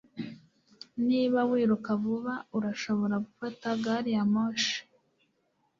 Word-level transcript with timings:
Niba 1.07 1.39
wiruka 1.49 1.91
vuba 2.03 2.33
urashobora 2.57 3.15
gufata 3.25 3.67
gari 3.83 4.11
ya 4.15 4.23
moshi 4.33 4.77